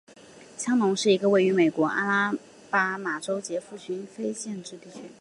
[0.57, 2.33] 香农是一个位于美国阿拉
[2.71, 5.01] 巴马州杰佛逊县的非建制地区。